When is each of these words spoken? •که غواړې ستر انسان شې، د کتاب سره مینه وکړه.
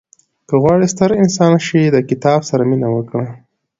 •که 0.47 0.55
غواړې 0.61 0.85
ستر 0.93 1.11
انسان 1.23 1.53
شې، 1.65 1.81
د 1.91 1.97
کتاب 2.09 2.39
سره 2.49 2.63
مینه 2.69 2.87
وکړه. 2.95 3.27